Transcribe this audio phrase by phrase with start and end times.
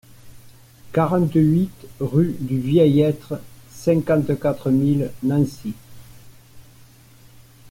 [0.93, 1.69] quarante-huit
[1.99, 5.75] rue du Vieil Aître, cinquante-quatre mille Nancy